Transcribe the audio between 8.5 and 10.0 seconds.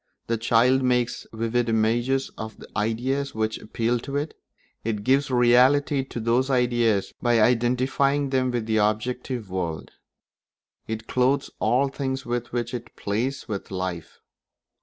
the objective world;